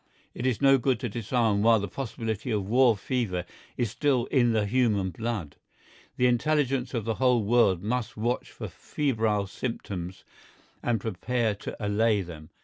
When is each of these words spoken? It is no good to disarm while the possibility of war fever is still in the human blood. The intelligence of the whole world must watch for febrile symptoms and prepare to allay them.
It 0.33 0.47
is 0.47 0.63
no 0.63 0.79
good 0.79 0.99
to 1.01 1.09
disarm 1.09 1.61
while 1.61 1.79
the 1.79 1.87
possibility 1.87 2.49
of 2.49 2.65
war 2.65 2.97
fever 2.97 3.45
is 3.77 3.91
still 3.91 4.25
in 4.31 4.51
the 4.51 4.65
human 4.65 5.11
blood. 5.11 5.57
The 6.17 6.25
intelligence 6.25 6.95
of 6.95 7.05
the 7.05 7.13
whole 7.21 7.43
world 7.43 7.83
must 7.83 8.17
watch 8.17 8.49
for 8.49 8.67
febrile 8.67 9.45
symptoms 9.45 10.23
and 10.81 10.99
prepare 10.99 11.53
to 11.53 11.77
allay 11.79 12.23
them. 12.23 12.49